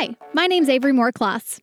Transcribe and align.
Hi, 0.00 0.14
my 0.32 0.46
name's 0.46 0.68
Avery 0.68 0.92
Moore-Kloss. 0.92 1.58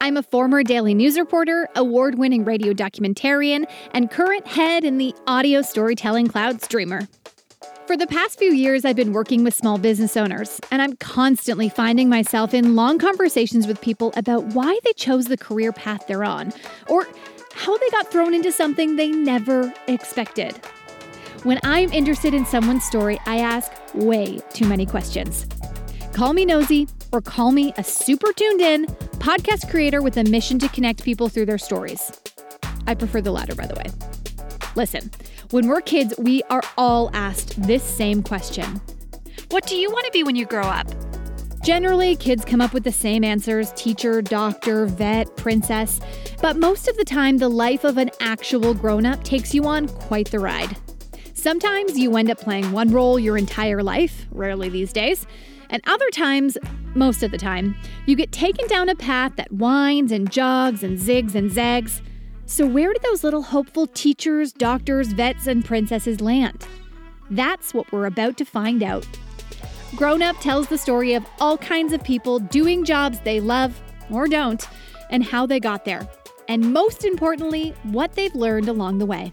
I'm 0.00 0.16
a 0.16 0.22
former 0.24 0.64
Daily 0.64 0.94
News 0.94 1.16
reporter, 1.16 1.68
award 1.76 2.18
winning 2.18 2.44
radio 2.44 2.72
documentarian, 2.72 3.70
and 3.94 4.10
current 4.10 4.48
head 4.48 4.82
in 4.82 4.98
the 4.98 5.14
audio 5.28 5.62
storytelling 5.62 6.26
cloud 6.26 6.60
Streamer. 6.60 7.06
For 7.86 7.96
the 7.96 8.08
past 8.08 8.36
few 8.36 8.52
years, 8.52 8.84
I've 8.84 8.96
been 8.96 9.12
working 9.12 9.44
with 9.44 9.54
small 9.54 9.78
business 9.78 10.16
owners, 10.16 10.60
and 10.72 10.82
I'm 10.82 10.96
constantly 10.96 11.68
finding 11.68 12.08
myself 12.08 12.52
in 12.52 12.74
long 12.74 12.98
conversations 12.98 13.68
with 13.68 13.80
people 13.80 14.12
about 14.16 14.42
why 14.46 14.76
they 14.82 14.92
chose 14.94 15.26
the 15.26 15.36
career 15.36 15.70
path 15.70 16.04
they're 16.08 16.24
on, 16.24 16.52
or 16.88 17.06
how 17.54 17.78
they 17.78 17.90
got 17.90 18.10
thrown 18.10 18.34
into 18.34 18.50
something 18.50 18.96
they 18.96 19.12
never 19.12 19.72
expected. 19.86 20.56
When 21.44 21.60
I'm 21.62 21.92
interested 21.92 22.34
in 22.34 22.44
someone's 22.44 22.82
story, 22.82 23.20
I 23.24 23.38
ask 23.38 23.70
way 23.94 24.40
too 24.52 24.66
many 24.66 24.84
questions. 24.84 25.46
Call 26.12 26.32
me 26.32 26.44
nosy, 26.44 26.88
or 27.12 27.20
call 27.20 27.52
me 27.52 27.72
a 27.76 27.84
super 27.84 28.32
tuned 28.32 28.60
in 28.60 28.86
podcast 29.18 29.70
creator 29.70 30.02
with 30.02 30.16
a 30.16 30.24
mission 30.24 30.58
to 30.58 30.68
connect 30.68 31.02
people 31.02 31.28
through 31.28 31.46
their 31.46 31.58
stories. 31.58 32.12
I 32.86 32.94
prefer 32.94 33.20
the 33.20 33.32
latter, 33.32 33.54
by 33.54 33.66
the 33.66 33.74
way. 33.74 33.86
Listen, 34.74 35.10
when 35.50 35.66
we're 35.66 35.80
kids, 35.80 36.14
we 36.18 36.42
are 36.44 36.62
all 36.76 37.10
asked 37.14 37.60
this 37.62 37.82
same 37.82 38.22
question 38.22 38.80
What 39.50 39.66
do 39.66 39.76
you 39.76 39.90
want 39.90 40.06
to 40.06 40.12
be 40.12 40.22
when 40.22 40.36
you 40.36 40.46
grow 40.46 40.62
up? 40.62 40.86
Generally, 41.64 42.16
kids 42.16 42.44
come 42.44 42.60
up 42.60 42.72
with 42.72 42.84
the 42.84 42.92
same 42.92 43.24
answers 43.24 43.72
teacher, 43.72 44.22
doctor, 44.22 44.86
vet, 44.86 45.36
princess. 45.36 46.00
But 46.40 46.56
most 46.56 46.88
of 46.88 46.96
the 46.96 47.04
time, 47.04 47.38
the 47.38 47.48
life 47.48 47.84
of 47.84 47.98
an 47.98 48.10
actual 48.20 48.72
grown 48.72 49.04
up 49.04 49.22
takes 49.24 49.52
you 49.54 49.66
on 49.66 49.88
quite 49.88 50.30
the 50.30 50.38
ride. 50.38 50.76
Sometimes 51.38 51.96
you 51.96 52.16
end 52.16 52.32
up 52.32 52.40
playing 52.40 52.72
one 52.72 52.90
role 52.90 53.16
your 53.16 53.38
entire 53.38 53.80
life, 53.80 54.26
rarely 54.32 54.68
these 54.68 54.92
days. 54.92 55.24
And 55.70 55.80
other 55.86 56.10
times, 56.10 56.58
most 56.96 57.22
of 57.22 57.30
the 57.30 57.38
time, 57.38 57.76
you 58.06 58.16
get 58.16 58.32
taken 58.32 58.66
down 58.66 58.88
a 58.88 58.96
path 58.96 59.36
that 59.36 59.52
winds 59.52 60.10
and 60.10 60.32
jogs 60.32 60.82
and 60.82 60.98
zigs 60.98 61.36
and 61.36 61.48
zags. 61.48 62.02
So, 62.46 62.66
where 62.66 62.92
do 62.92 62.98
those 63.04 63.22
little 63.22 63.42
hopeful 63.42 63.86
teachers, 63.86 64.52
doctors, 64.52 65.12
vets, 65.12 65.46
and 65.46 65.64
princesses 65.64 66.20
land? 66.20 66.66
That's 67.30 67.72
what 67.72 67.92
we're 67.92 68.06
about 68.06 68.36
to 68.38 68.44
find 68.44 68.82
out. 68.82 69.06
Grown 69.94 70.22
Up 70.22 70.40
tells 70.40 70.66
the 70.66 70.76
story 70.76 71.14
of 71.14 71.24
all 71.38 71.56
kinds 71.56 71.92
of 71.92 72.02
people 72.02 72.40
doing 72.40 72.84
jobs 72.84 73.20
they 73.20 73.38
love 73.38 73.80
or 74.10 74.26
don't, 74.26 74.68
and 75.08 75.22
how 75.22 75.46
they 75.46 75.60
got 75.60 75.84
there. 75.84 76.08
And 76.48 76.72
most 76.72 77.04
importantly, 77.04 77.76
what 77.84 78.14
they've 78.14 78.34
learned 78.34 78.68
along 78.68 78.98
the 78.98 79.06
way. 79.06 79.32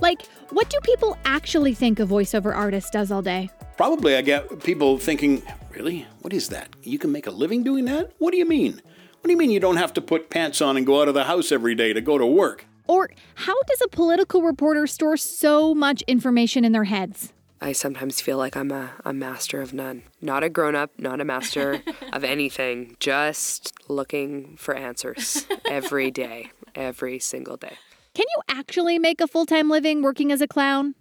Like, 0.00 0.26
what 0.50 0.68
do 0.68 0.78
people 0.82 1.16
actually 1.24 1.74
think 1.74 1.98
a 2.00 2.04
voiceover 2.06 2.54
artist 2.54 2.92
does 2.92 3.10
all 3.10 3.22
day? 3.22 3.50
Probably 3.76 4.16
I 4.16 4.22
get 4.22 4.62
people 4.62 4.98
thinking, 4.98 5.42
really? 5.70 6.06
What 6.20 6.32
is 6.32 6.48
that? 6.50 6.68
You 6.82 6.98
can 6.98 7.12
make 7.12 7.26
a 7.26 7.30
living 7.30 7.62
doing 7.62 7.84
that? 7.86 8.12
What 8.18 8.32
do 8.32 8.36
you 8.36 8.46
mean? 8.46 8.74
What 8.74 9.24
do 9.24 9.30
you 9.30 9.38
mean 9.38 9.50
you 9.50 9.60
don't 9.60 9.76
have 9.76 9.94
to 9.94 10.00
put 10.00 10.30
pants 10.30 10.60
on 10.60 10.76
and 10.76 10.86
go 10.86 11.02
out 11.02 11.08
of 11.08 11.14
the 11.14 11.24
house 11.24 11.50
every 11.50 11.74
day 11.74 11.92
to 11.92 12.00
go 12.00 12.18
to 12.18 12.26
work? 12.26 12.66
Or 12.86 13.10
how 13.34 13.54
does 13.66 13.82
a 13.82 13.88
political 13.88 14.42
reporter 14.42 14.86
store 14.86 15.16
so 15.16 15.74
much 15.74 16.02
information 16.02 16.64
in 16.64 16.72
their 16.72 16.84
heads? 16.84 17.32
I 17.60 17.72
sometimes 17.72 18.20
feel 18.20 18.36
like 18.36 18.56
I'm 18.56 18.70
a, 18.70 18.92
a 19.04 19.12
master 19.12 19.62
of 19.62 19.72
none. 19.72 20.02
Not 20.20 20.44
a 20.44 20.50
grown 20.50 20.76
up, 20.76 20.90
not 20.98 21.20
a 21.20 21.24
master 21.24 21.82
of 22.12 22.22
anything, 22.22 22.96
just 23.00 23.72
looking 23.88 24.56
for 24.56 24.74
answers 24.74 25.46
every 25.68 26.10
day, 26.10 26.50
every 26.74 27.18
single 27.18 27.56
day. 27.56 27.78
Can 28.16 28.24
you 28.34 28.42
actually 28.48 28.98
make 28.98 29.20
a 29.20 29.26
full 29.26 29.44
time 29.44 29.68
living 29.68 30.00
working 30.00 30.32
as 30.32 30.40
a 30.40 30.48
clown? 30.48 30.94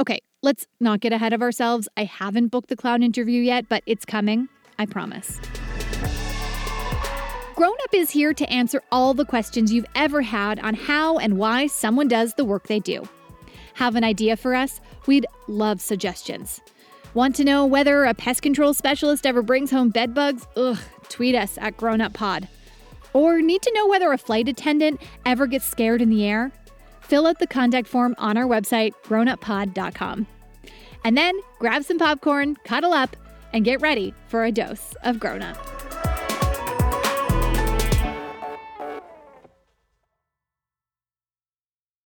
Okay, 0.00 0.20
let's 0.44 0.64
not 0.78 1.00
get 1.00 1.12
ahead 1.12 1.32
of 1.32 1.42
ourselves. 1.42 1.88
I 1.96 2.04
haven't 2.04 2.52
booked 2.52 2.68
the 2.68 2.76
clown 2.76 3.02
interview 3.02 3.42
yet, 3.42 3.68
but 3.68 3.82
it's 3.84 4.04
coming. 4.04 4.48
I 4.78 4.86
promise. 4.86 5.40
Grown 7.56 7.74
Up 7.82 7.92
is 7.92 8.12
here 8.12 8.32
to 8.32 8.48
answer 8.48 8.80
all 8.92 9.12
the 9.12 9.24
questions 9.24 9.72
you've 9.72 9.88
ever 9.96 10.22
had 10.22 10.60
on 10.60 10.74
how 10.74 11.18
and 11.18 11.36
why 11.36 11.66
someone 11.66 12.06
does 12.06 12.34
the 12.34 12.44
work 12.44 12.68
they 12.68 12.78
do. 12.78 13.02
Have 13.74 13.96
an 13.96 14.04
idea 14.04 14.36
for 14.36 14.54
us? 14.54 14.80
We'd 15.08 15.26
love 15.48 15.80
suggestions. 15.80 16.60
Want 17.14 17.34
to 17.34 17.44
know 17.44 17.66
whether 17.66 18.04
a 18.04 18.14
pest 18.14 18.40
control 18.40 18.72
specialist 18.72 19.26
ever 19.26 19.42
brings 19.42 19.72
home 19.72 19.90
bed 19.90 20.14
bugs? 20.14 20.46
Ugh, 20.56 20.78
tweet 21.08 21.34
us 21.34 21.58
at 21.58 21.76
Grown 21.76 22.00
Up 22.00 22.12
Pod. 22.12 22.46
Or 23.12 23.40
need 23.40 23.62
to 23.62 23.72
know 23.74 23.86
whether 23.86 24.12
a 24.12 24.18
flight 24.18 24.48
attendant 24.48 25.00
ever 25.26 25.46
gets 25.46 25.66
scared 25.66 26.00
in 26.02 26.10
the 26.10 26.24
air? 26.24 26.52
Fill 27.00 27.26
out 27.26 27.38
the 27.38 27.46
contact 27.46 27.88
form 27.88 28.14
on 28.18 28.36
our 28.36 28.46
website, 28.46 28.92
grownuppod.com. 29.04 30.26
And 31.04 31.16
then 31.16 31.34
grab 31.58 31.84
some 31.84 31.98
popcorn, 31.98 32.56
cuddle 32.64 32.92
up, 32.92 33.16
and 33.52 33.64
get 33.64 33.80
ready 33.80 34.14
for 34.28 34.44
a 34.44 34.52
dose 34.52 34.94
of 35.02 35.18
grown 35.18 35.42
up. 35.42 35.81